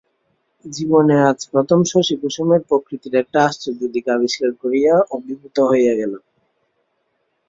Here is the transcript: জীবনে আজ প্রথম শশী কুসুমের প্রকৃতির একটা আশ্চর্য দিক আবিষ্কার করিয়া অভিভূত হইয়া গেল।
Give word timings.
জীবনে 0.65 1.15
আজ 1.29 1.39
প্রথম 1.51 1.79
শশী 1.83 2.15
কুসুমের 2.21 2.61
প্রকৃতির 2.69 3.13
একটা 3.15 3.37
আশ্চর্য 3.47 3.81
দিক 3.93 4.05
আবিষ্কার 4.09 4.51
করিয়া 4.61 4.93
অভিভূত 5.11 5.57
হইয়া 5.71 5.93
গেল। 5.95 6.13